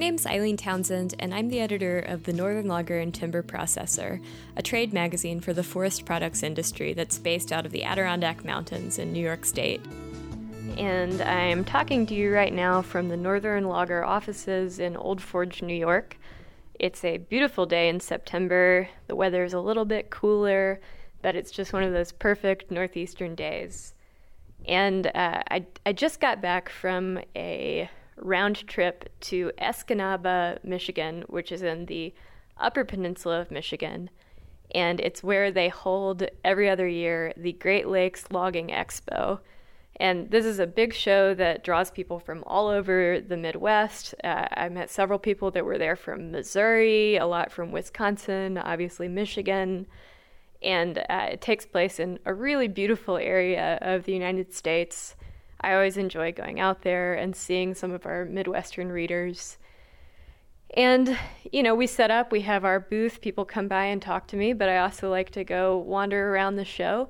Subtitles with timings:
[0.00, 4.24] name's Eileen Townsend, and I'm the editor of the Northern Logger and Timber Processor,
[4.56, 8.98] a trade magazine for the forest products industry that's based out of the Adirondack Mountains
[8.98, 9.82] in New York State.
[10.78, 15.60] And I'm talking to you right now from the Northern Logger offices in Old Forge,
[15.60, 16.16] New York.
[16.78, 18.88] It's a beautiful day in September.
[19.06, 20.80] The weather is a little bit cooler,
[21.20, 23.92] but it's just one of those perfect northeastern days.
[24.66, 31.50] And uh, I, I just got back from a round trip to Escanaba, Michigan, which
[31.52, 32.14] is in the
[32.58, 34.10] Upper Peninsula of Michigan.
[34.72, 39.40] And it's where they hold every other year the Great Lakes Logging Expo.
[39.96, 44.14] And this is a big show that draws people from all over the Midwest.
[44.24, 49.08] Uh, I met several people that were there from Missouri, a lot from Wisconsin, obviously
[49.08, 49.86] Michigan.
[50.62, 55.16] And uh, it takes place in a really beautiful area of the United States.
[55.60, 59.58] I always enjoy going out there and seeing some of our Midwestern readers.
[60.76, 61.18] And,
[61.50, 64.36] you know, we set up, we have our booth, people come by and talk to
[64.36, 67.08] me, but I also like to go wander around the show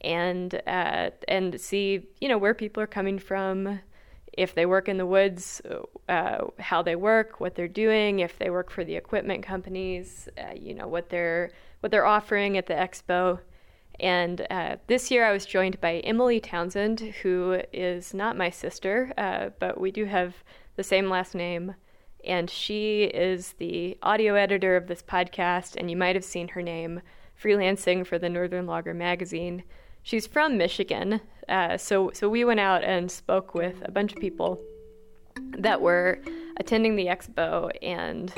[0.00, 3.80] and uh, and see, you know, where people are coming from,
[4.32, 5.60] if they work in the woods,
[6.08, 10.52] uh, how they work, what they're doing, if they work for the equipment companies, uh,
[10.54, 13.40] you know, what they're what they're offering at the expo.
[14.00, 19.12] And uh, this year I was joined by Emily Townsend, who is not my sister,
[19.18, 20.34] uh, but we do have
[20.76, 21.74] the same last name.
[22.24, 26.62] And she is the audio editor of this podcast, and you might have seen her
[26.62, 27.00] name
[27.40, 29.62] freelancing for the Northern Logger magazine.
[30.02, 34.20] She's from Michigan, uh, so so we went out and spoke with a bunch of
[34.20, 34.60] people
[35.58, 36.20] that were
[36.58, 38.32] attending the expo, and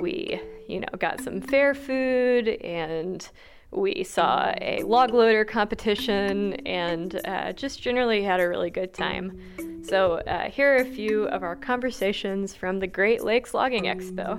[0.00, 3.28] we, you know, got some fair food and
[3.72, 9.38] we saw a log loader competition and uh, just generally had a really good time.
[9.82, 14.36] So, uh, here are a few of our conversations from the Great Lakes Logging Expo.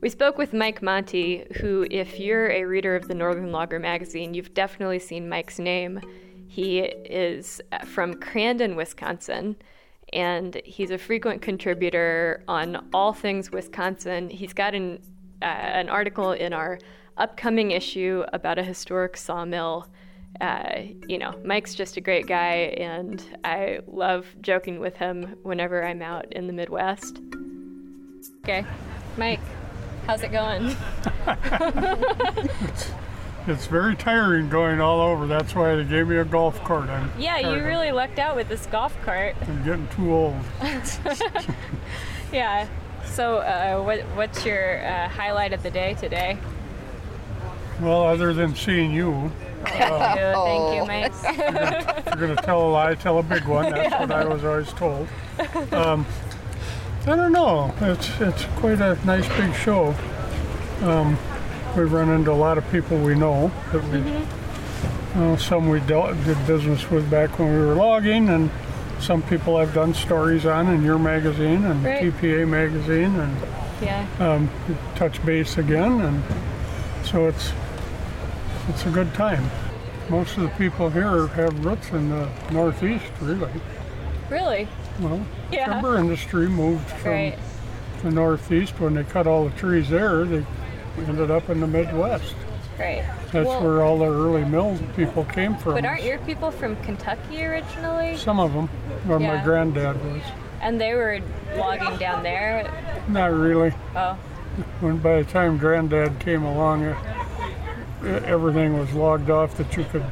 [0.00, 4.34] We spoke with Mike Monte, who, if you're a reader of the Northern Logger magazine,
[4.34, 6.00] you've definitely seen Mike's name.
[6.46, 9.56] He is uh, from Crandon, Wisconsin
[10.12, 14.30] and he's a frequent contributor on all things Wisconsin.
[14.30, 15.00] He's got an
[15.42, 16.78] uh, an article in our
[17.16, 19.88] upcoming issue about a historic sawmill.
[20.40, 25.84] Uh, you know, Mike's just a great guy, and I love joking with him whenever
[25.84, 27.20] I'm out in the Midwest.
[28.42, 28.64] Okay,
[29.16, 29.40] Mike,
[30.06, 30.74] how's it going?
[33.46, 35.26] it's very tiring going all over.
[35.26, 36.88] That's why they gave me a golf cart.
[36.88, 39.36] I'm yeah, you really lucked out with this golf cart.
[39.42, 40.36] I'm getting too old.
[42.32, 42.66] yeah.
[43.04, 46.38] So, uh, what, what's your uh, highlight of the day today?
[47.80, 49.30] Well, other than seeing you.
[49.64, 51.98] Thank uh, you, thank you, Mike.
[51.98, 53.70] if you're going to tell a lie, tell a big one.
[53.70, 54.00] That's yeah.
[54.00, 55.08] what I was always told.
[55.72, 56.06] Um,
[57.06, 57.74] I don't know.
[57.80, 59.94] It's it's quite a nice big show.
[60.82, 61.18] Um,
[61.76, 65.36] we run into a lot of people we know that we, mm-hmm.
[65.36, 68.50] some we dealt, did business with back when we were logging, and
[69.00, 72.02] some people I've done stories on in your magazine and right.
[72.02, 73.36] TPA magazine, and
[73.82, 74.06] yeah.
[74.20, 74.50] um,
[74.94, 76.22] touch base again, and
[77.04, 77.52] so it's
[78.68, 79.50] it's a good time.
[80.08, 83.50] Most of the people here have roots in the Northeast, really.
[84.30, 84.68] Really?
[85.00, 85.66] Well, yeah.
[85.66, 87.38] timber industry moved from right.
[88.02, 90.24] the Northeast when they cut all the trees there.
[90.24, 90.46] They
[90.98, 92.34] ended up in the Midwest.
[92.78, 93.04] Right.
[93.30, 95.74] That's well, where all the early mill people came from.
[95.74, 98.16] But aren't your people from Kentucky originally?
[98.16, 98.68] Some of them,
[99.06, 99.36] where yeah.
[99.36, 100.22] my granddad was.
[100.60, 101.20] And they were
[101.56, 102.68] logging down there?
[103.08, 103.72] Not really.
[103.94, 104.14] Oh.
[104.80, 106.96] When by the time granddad came along,
[108.02, 110.04] everything was logged off that you could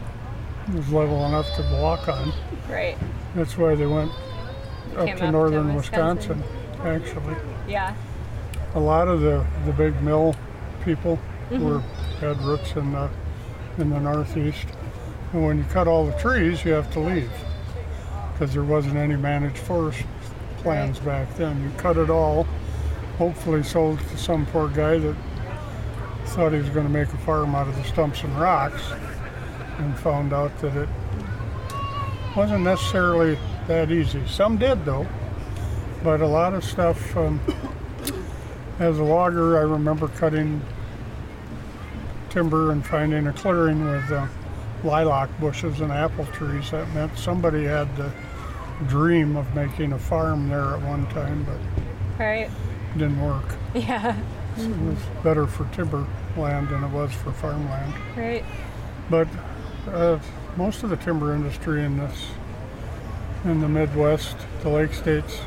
[0.73, 2.33] was level enough to walk on.
[2.69, 2.97] Right.
[3.35, 4.11] That's why they went
[4.97, 6.43] up to up northern to Wisconsin.
[6.43, 7.37] Wisconsin, actually.
[7.69, 7.95] Yeah.
[8.75, 10.37] A lot of the the big mill
[10.85, 11.19] people
[11.51, 11.65] mm-hmm.
[11.65, 11.81] were
[12.21, 13.11] had roots in the
[13.79, 14.67] in the northeast.
[15.33, 17.33] And when you cut all the trees, you have to leave
[18.33, 20.03] because there wasn't any managed forest
[20.59, 21.27] plans right.
[21.27, 21.63] back then.
[21.63, 22.47] You cut it all,
[23.19, 25.17] hopefully sold to some poor guy that
[26.27, 28.83] thought he was going to make a farm out of the stumps and rocks,
[29.79, 30.89] and found out that it
[32.37, 33.39] wasn't necessarily
[33.69, 34.23] that easy.
[34.27, 35.07] Some did though,
[36.03, 37.17] but a lot of stuff.
[37.17, 37.41] Um,
[38.79, 40.63] as a logger, I remember cutting
[42.33, 44.27] timber and finding a clearing with uh,
[44.85, 46.71] lilac bushes and apple trees.
[46.71, 48.11] That meant somebody had the
[48.89, 52.51] dream of making a farm there at one time, but right.
[52.95, 53.55] it didn't work.
[53.75, 54.17] Yeah.
[54.57, 56.07] So it was better for timber
[56.37, 57.95] land than it was for farmland.
[58.17, 58.45] Right.
[59.09, 59.29] But
[59.89, 60.19] uh,
[60.57, 62.27] most of the timber industry in this
[63.45, 65.41] in the Midwest, the Lake States,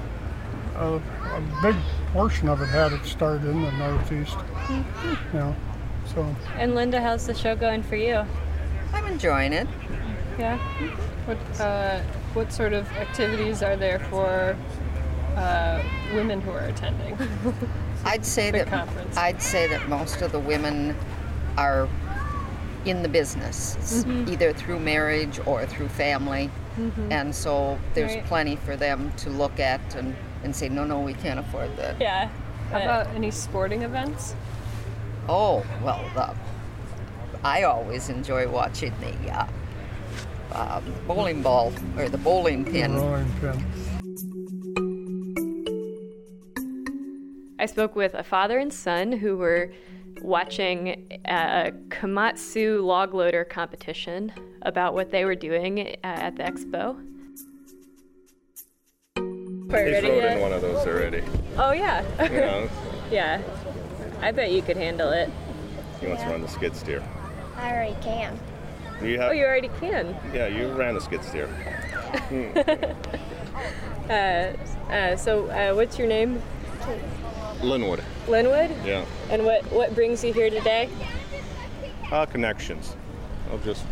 [0.75, 1.75] a, a big
[2.11, 4.37] portion of it had its start in the Northeast.
[4.69, 4.83] You
[5.33, 5.55] know,
[6.15, 8.25] so And Linda, how's the show going for you?
[8.93, 9.67] I'm enjoying it.
[10.39, 10.57] Yeah.
[11.25, 12.01] What uh,
[12.33, 14.57] what sort of activities are there for
[15.35, 15.81] uh,
[16.13, 17.17] women who are attending?
[18.05, 19.17] I'd say Big that conference.
[19.17, 20.95] I'd say that most of the women
[21.57, 21.87] are
[22.85, 23.75] in the business,
[24.05, 24.31] Mm-hmm.
[24.31, 26.49] either through marriage or through family,
[27.09, 28.25] and so there's Right.
[28.25, 31.99] plenty for them to look at and, and say, no, no, we can't afford that.
[31.99, 32.29] Yeah.
[32.71, 34.35] How about any sporting events?
[35.27, 36.35] Oh, well, uh,
[37.43, 39.47] I always enjoy watching the uh,
[40.51, 42.95] um, bowling ball or the bowling pin.
[42.95, 43.65] rolling pin.
[47.57, 49.73] I spoke with a father and son who were
[50.21, 54.31] watching a Komatsu log loader competition
[54.61, 57.01] about what they were doing uh, at the expo.
[59.15, 61.23] He's ready rode in one of those already.
[61.57, 62.69] Oh yeah, You know,
[63.11, 63.41] yeah.
[64.21, 65.29] I bet you could handle it.
[66.01, 67.03] he wants to run the skid steer.
[67.57, 68.37] I already can.
[69.01, 70.15] You Oh, you already can.
[70.33, 71.49] yeah, you ran the skid steer.
[74.09, 74.53] Uh,
[74.91, 76.39] uh, so, uh, what's your name?
[77.63, 78.69] Linwood, Linwood.
[78.85, 79.03] yeah.
[79.31, 80.89] And what what brings you here today?
[82.11, 82.95] Uh, connections
[83.51, 83.83] of just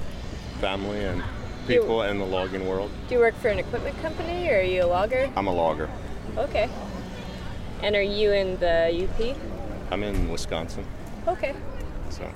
[0.59, 1.23] family and
[1.67, 2.91] people in the logging world.
[3.07, 5.31] Do you work for an equipment company or are you a logger?
[5.35, 5.89] I'm a logger.
[6.37, 6.69] Okay.
[7.81, 9.35] And are you in the UP?
[9.91, 10.85] I'm in Wisconsin,
[11.27, 11.53] Okay.
[12.09, 12.29] so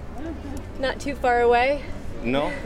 [0.79, 1.83] Not too far away.
[2.23, 2.51] no.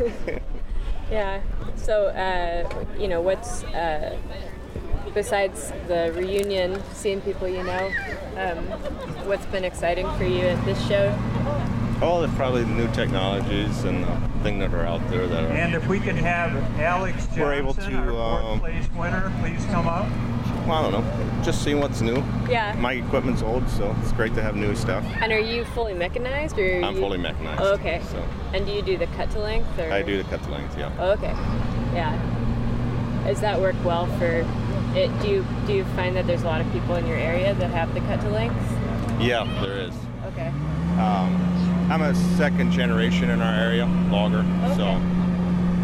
[1.11, 1.41] Yeah.
[1.75, 4.15] So, uh, you know, what's uh,
[5.13, 7.91] besides the reunion, seeing people you know,
[8.37, 8.63] um,
[9.27, 11.13] what's been exciting for you at this show?
[12.01, 15.47] oh, there's probably the new technologies and the things that are out there that are.
[15.47, 19.33] And if we could have Alex Johnson, We're able to, our fourth um, place winner,
[19.41, 20.07] please come up.
[20.67, 21.43] Well, I don't know.
[21.43, 22.23] Just seeing what's new.
[22.49, 22.75] Yeah.
[22.79, 25.03] My equipment's old, so it's great to have new stuff.
[25.21, 27.01] And are you fully mechanized, or I'm you...
[27.01, 27.61] fully mechanized.
[27.61, 28.01] Oh, okay.
[28.09, 28.23] So
[28.53, 30.77] And do you do the cut to length, or I do the cut to length,
[30.77, 30.91] yeah.
[30.99, 31.33] Oh, okay.
[31.93, 32.17] Yeah.
[33.25, 34.45] Does that work well for
[34.95, 35.21] it?
[35.21, 37.69] Do you do you find that there's a lot of people in your area that
[37.71, 38.55] have the cut to length?
[39.19, 39.93] Yeah, there is.
[40.27, 40.47] Okay.
[40.99, 44.43] Um, I'm a second generation in our area, logger.
[44.75, 44.93] So Okay.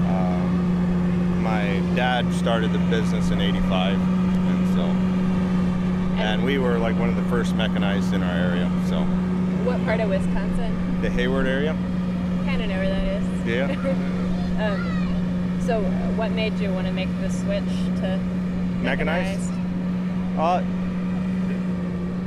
[0.09, 4.16] um, my dad started the business in '85, and so
[6.17, 8.69] and we were like one of the first mechanized in our area.
[8.87, 9.01] So
[9.65, 11.01] What part of Wisconsin?
[11.01, 11.73] the Hayward area,
[12.45, 13.45] Kind of know where that is.
[13.45, 13.93] yeah,
[14.63, 15.81] Um, so,
[16.15, 17.63] what made you want to make the switch
[18.01, 18.17] to
[18.81, 19.51] Mechanized?
[20.37, 20.63] uh,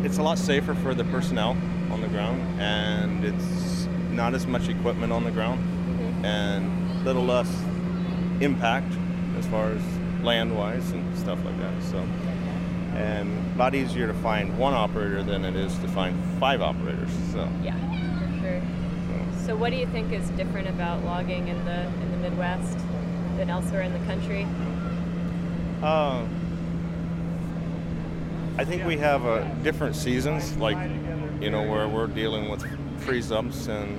[0.04, 1.56] it's a lot safer for the personnel
[1.90, 5.60] on the ground, and it's not as much equipment on the ground,
[6.24, 6.70] and
[7.00, 7.50] a little less
[8.40, 8.92] impact
[9.38, 9.82] as far as
[10.22, 11.82] land-wise and stuff like that.
[11.82, 12.06] So,
[13.00, 17.10] and a lot easier to find one operator than it is to find five operators.
[17.32, 17.74] So, Yeah,
[18.18, 18.62] for sure.
[19.46, 22.78] So, what do you think is different about logging in the in the Midwest
[23.36, 24.46] than elsewhere in the country?
[25.82, 26.26] uh,
[28.58, 30.78] I think we have uh, different seasons, like
[31.40, 32.62] you know, where we're dealing with
[33.00, 33.96] freeze ups and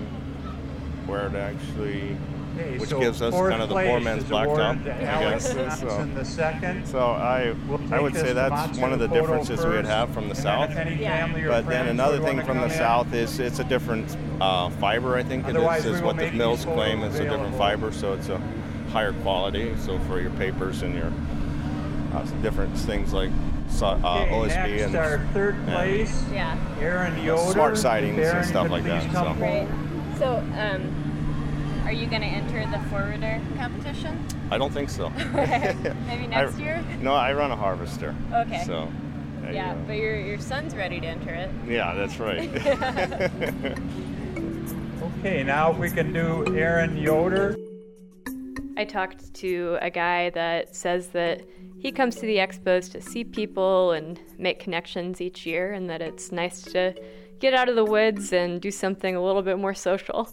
[1.08, 2.16] where it actually
[2.58, 5.54] Okay, Which so gives us kind of the place poor man's is blacktop, I Alex
[5.54, 5.88] guess, so.
[5.88, 6.86] Johnson the second.
[6.88, 10.26] So I, We'll I would say that's one of the differences we would have from
[10.26, 10.70] the and south.
[10.72, 11.26] any Yeah.
[11.26, 14.70] family or But then another thing from the in, south is it's a different uh,
[14.72, 15.16] fiber.
[15.16, 17.00] I think it Otherwise, is, is what the mills claim.
[17.00, 18.38] photos It's a different fiber, so it's a
[18.92, 19.74] higher quality.
[19.78, 21.12] So for your papers and your
[22.14, 23.32] uh, different things like
[23.70, 25.74] so, uh, Okay, OSB next, and our third yeah.
[25.74, 26.58] place, Yeah.
[26.82, 27.54] Aaron Yoder.
[27.54, 29.34] smart sidings and stuff like that, so.
[29.36, 29.68] Great.
[30.18, 31.01] So, um,
[31.86, 34.26] are you going to enter the forwarder competition?
[34.50, 35.10] I don't think so.
[35.34, 36.84] Maybe next I- year?
[37.02, 38.16] No, I run a harvester.
[38.34, 38.64] Okay.
[38.66, 38.88] So.
[39.42, 39.82] there you Yeah, go.
[39.88, 41.50] but your your son's ready to enter it.
[41.68, 42.50] Yeah, that's right.
[45.20, 47.56] Okay, now we can do Aaron Yoder.
[48.78, 51.42] I talked to a guy that says that
[51.80, 56.02] he comes to the expos to see people and make connections each year, and that
[56.02, 56.96] it's nice to
[57.40, 60.30] get out of the woods and do something a little bit more social.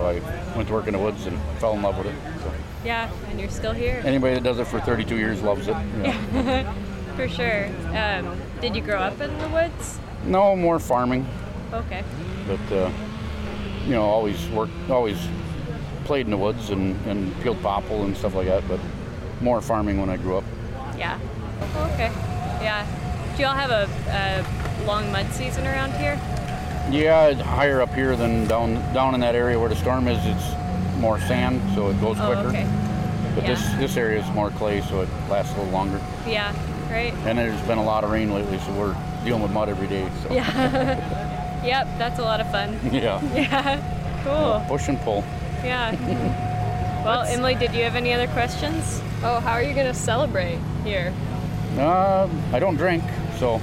[0.00, 2.14] So I went to work in the woods and fell in love with it.
[2.42, 2.50] So
[2.86, 4.00] Yeah, and you're still here.
[4.02, 5.76] anybody that does it for 32 years loves it.
[5.98, 6.74] you know.
[7.16, 7.66] For sure.
[7.94, 9.98] Um, did you grow up in the woods?
[10.24, 11.26] No more farming,
[11.74, 12.02] Okay.
[12.46, 12.90] but uh,
[13.84, 15.18] you know, always worked, always
[16.04, 18.66] played in the woods and, and peeled popple and stuff like that.
[18.68, 18.80] But
[19.42, 20.44] more farming when I grew up.
[20.96, 21.18] Yeah.
[21.92, 22.10] Okay.
[22.62, 22.86] Yeah.
[23.36, 26.16] Do y'all have a, a long mud season around here?
[26.90, 30.18] Yeah, higher up here than down down in that area where the storm is.
[30.26, 30.54] It's
[30.98, 32.48] more sand, so it goes Oh, quicker.
[32.48, 32.66] okay.
[33.34, 33.78] But this Yeah.
[33.78, 36.00] this area is more clay, so it lasts a little longer.
[36.26, 36.52] Yeah,
[36.90, 37.14] right.
[37.26, 40.04] And there's been a lot of rain lately, so we're dealing with mud every day.
[40.26, 41.60] So Yeah.
[41.64, 42.78] yep, that's a lot of fun.
[42.92, 43.78] yeah, Yeah,
[44.24, 44.62] cool.
[44.68, 45.22] push and pull.
[45.64, 45.94] Yeah.
[47.02, 49.00] Well, Emily, did you have any other questions?
[49.24, 51.14] Oh, how are you gonna celebrate here?
[51.78, 53.02] Uh, I don't drink,
[53.38, 53.58] so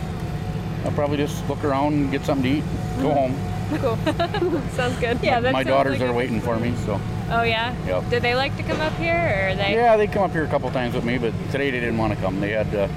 [0.83, 2.63] I'll probably just look around and get something to eat,
[3.01, 3.35] go home.
[3.81, 3.97] Cool.
[4.77, 5.19] Sounds good.
[5.21, 7.75] Yeah, that My sounds daughters like are a- waiting for me, so Oh yeah.
[7.85, 8.09] Yep.
[8.09, 9.73] Did they like to come up here, or are they?
[9.73, 12.13] yeah, they come up here a couple times with me, but today they didn't want
[12.13, 12.39] to come.
[12.39, 12.87] They had uh,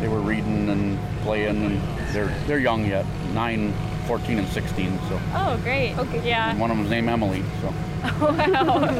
[0.00, 1.80] they were reading and playing, and
[2.12, 3.72] they're they're young yet, 9,
[4.08, 4.98] 14, and 16.
[5.08, 5.96] So Oh, great.
[5.96, 6.26] Okay.
[6.28, 6.56] Yeah.
[6.56, 7.44] one of them's named Emily.
[7.60, 7.68] So
[8.20, 8.90] wow.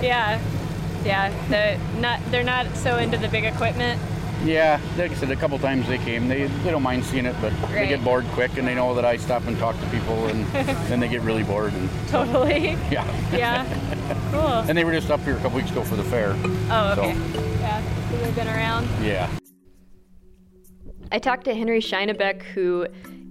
[0.00, 0.40] yeah.
[1.04, 1.32] Yeah.
[1.48, 2.20] They're not.
[2.30, 4.00] They're not so into the big equipment.
[4.42, 6.28] Yeah, like I said, a couple times they came.
[6.28, 9.04] They they don't mind seeing it, but they get bored quick, and they know that
[9.04, 10.44] I stop and talk to people, and
[10.88, 11.72] then they get really bored.
[11.72, 12.70] And Totally.
[12.90, 13.64] yeah, Yeah.
[14.30, 14.40] Cool.
[14.68, 16.34] and they were just up here a couple weeks ago for the fair.
[16.70, 17.14] Oh, okay.
[17.60, 17.82] Yeah.
[18.10, 18.86] So they've been around.
[19.02, 19.30] Yeah.
[21.12, 22.86] I talked to Henry Schienebeck, who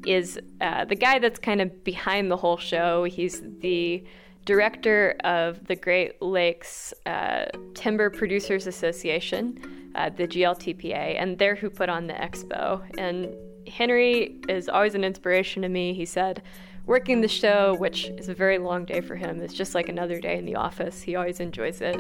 [0.05, 3.03] is uh, the guy that's kind of behind the whole show.
[3.03, 4.03] He's the
[4.45, 7.45] director of the Great Lakes uh,
[7.75, 12.81] Timber Producers Association, uh, the GLTPA, and they're who put on the expo.
[12.97, 13.33] And
[13.67, 15.93] Henry is always an inspiration to me.
[15.93, 16.41] He said,
[16.85, 20.19] working the show, which is a very long day for him, is just like another
[20.19, 21.01] day in the office.
[21.01, 21.95] He always enjoys it.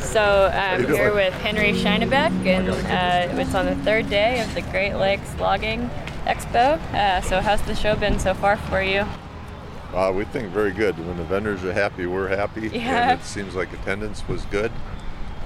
[0.00, 4.60] So I'm here with Henry Schienebeck, and uh, it's on the third day of the
[4.62, 5.88] Great Lakes Logging
[6.26, 6.78] Expo.
[6.92, 9.06] Uh, so how's the show been so far for you?
[9.92, 10.98] Uh, we think very good.
[11.06, 12.68] When the vendors are happy, we're happy.
[12.68, 13.10] Yeah.
[13.10, 14.72] And it seems like attendance was good.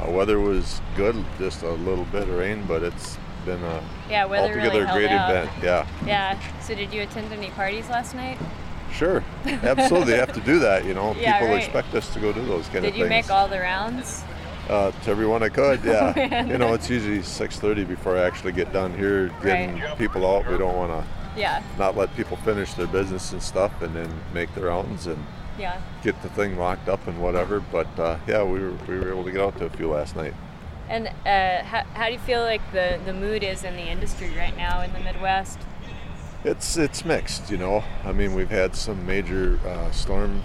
[0.01, 4.25] Uh, weather was good, just a little bit of rain, but it's been a Yeah,
[4.27, 5.31] weather altogether really a great out.
[5.31, 5.51] event.
[5.63, 6.39] Yeah, Yeah.
[6.61, 8.39] So did you attend any parties last night?
[8.93, 9.23] sure,
[9.63, 10.15] absolutely.
[10.15, 10.85] have to do that.
[10.85, 11.63] You know, Yeah, people right.
[11.65, 13.27] expect us to go do those kind Did of you things.
[13.27, 14.23] make all the rounds?
[14.69, 15.83] uh, to everyone I could.
[15.85, 16.49] Yeah, man.
[16.49, 20.49] you know, it's usually 6:30 before I actually get done here, getting people out.
[20.51, 21.05] We don't want to
[21.37, 21.63] Yeah.
[21.79, 25.25] not let people finish their business and stuff, and then make their rounds and
[25.59, 25.81] Yeah.
[26.03, 27.61] get the thing locked up and whatever.
[27.61, 30.17] But uh, yeah, we were, we were able to get out to a few last
[30.17, 30.35] night.
[30.89, 34.31] And uh, how, how do you feel like the, the mood is in the industry
[34.39, 35.59] right now in the Midwest?
[36.45, 37.83] It's it's mixed, you know.
[38.05, 40.43] I mean, we've had some major uh, storm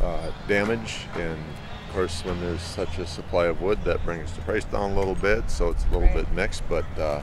[0.00, 4.40] uh, damage, and of course, when there's such a supply of wood, that brings the
[4.42, 5.50] price down a little bit.
[5.50, 6.14] So it's a little Right.
[6.14, 7.22] bit mixed, but uh,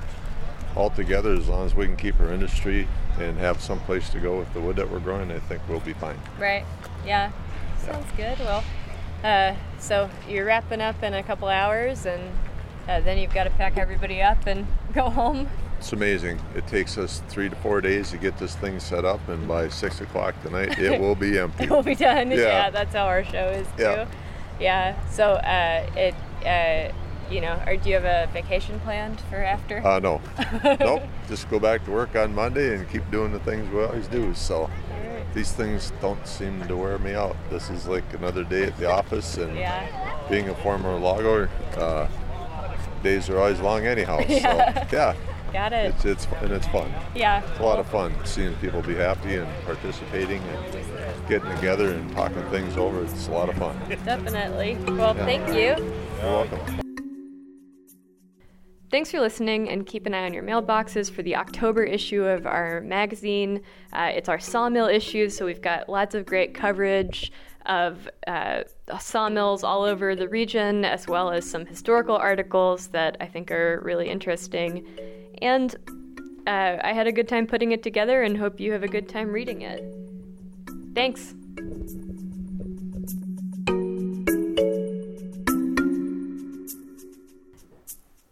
[0.76, 2.88] altogether, as long as we can keep our industry
[3.20, 5.80] and have some place to go with the wood that we're growing, I think we'll
[5.80, 6.18] be fine.
[6.40, 6.66] Right.
[7.06, 7.32] Yeah.
[7.80, 8.40] Sounds good.
[8.40, 8.64] Well,
[9.24, 12.22] uh, so you're wrapping up in a couple hours, and
[12.88, 15.50] uh, then you've got to pack everybody up and go home.
[15.78, 16.40] It's amazing.
[16.56, 19.70] It takes us three to four days to get this thing set up, and by
[19.70, 21.66] six o'clock tonight, it will be empty.
[21.66, 22.32] It will be done.
[22.32, 22.38] Yeah.
[22.38, 22.70] Yeah.
[22.70, 23.84] that's how our show is too.
[23.84, 24.08] Yeah.
[24.60, 25.10] Yeah.
[25.10, 26.16] So, uh, it,
[26.46, 26.94] uh,
[27.30, 29.86] you know, or do you have a vacation planned for after?
[29.86, 30.22] Uh, no,
[30.80, 31.04] nope.
[31.28, 34.34] Just go back to work on Monday and keep doing the things we always do.
[34.34, 34.70] So
[35.34, 37.36] these things don't seem to wear me out.
[37.50, 40.20] This is like another day at the office, and yeah.
[40.30, 42.08] being a former logger, uh,
[43.02, 44.20] days are always long anyhow.
[44.30, 44.88] Yeah.
[44.90, 45.16] So yeah,
[45.52, 45.94] Got it.
[45.94, 46.92] it's it's and it's fun.
[47.16, 47.44] yeah.
[47.50, 52.12] It's a lot of fun seeing people be happy and participating and getting together and
[52.14, 53.04] talking things over.
[53.04, 53.78] It's a lot of fun.
[54.04, 54.78] Definitely.
[54.94, 55.76] Well, thank you.
[56.22, 56.80] You're welcome.
[58.94, 62.46] Thanks for listening, and keep an eye on your mailboxes for the October issue of
[62.46, 63.62] our magazine.
[63.92, 67.32] Uh, it's our sawmill issue, so we've got lots of great coverage
[67.66, 68.62] of uh,
[69.00, 73.82] sawmills all over the region, as well as some historical articles that I think are
[73.84, 74.86] really interesting.
[75.42, 75.76] And
[76.46, 79.10] uh, I had a good time putting it together, and hope you have a good
[79.10, 79.84] time reading it.
[80.94, 81.34] Thanks.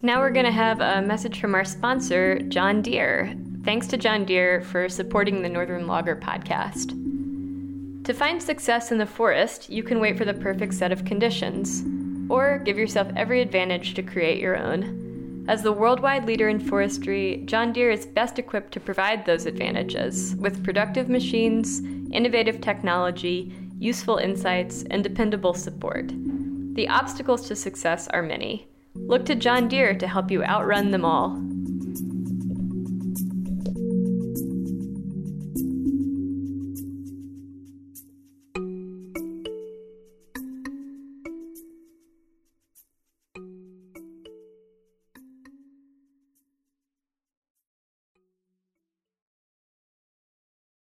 [0.04, 3.36] Now we're going to have a message from our sponsor, John Deere.
[3.64, 6.98] Thanks to John Deere for supporting the Northern Logger podcast.
[8.06, 11.84] To find success in the forest, you can wait for the perfect set of conditions,
[12.32, 15.46] or give yourself every advantage to create your own.
[15.48, 20.36] As the worldwide leader in forestry, John Deere is best equipped to provide those advantages
[20.38, 21.80] with productive machines,
[22.12, 26.12] innovative technology, useful insights, and dependable support.
[26.74, 28.71] The obstacles to success are many.
[28.94, 31.51] Look to John Deere to help you outrun them all.